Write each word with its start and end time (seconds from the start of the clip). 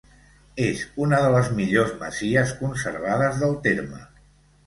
És 0.67 0.79
una 1.07 1.17
de 1.23 1.27
les 1.33 1.51
millors 1.59 1.93
masies 1.99 2.53
conservades 2.63 3.37
del 3.45 3.53
terme. 3.67 4.01